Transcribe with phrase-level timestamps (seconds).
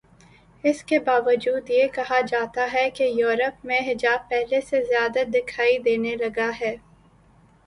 [0.63, 6.15] اس کے باوجود یہ کہا جاتاہے کہ یورپ میں حجاب پہلے سے زیادہ دکھائی دینے
[6.15, 6.75] لگا ہے۔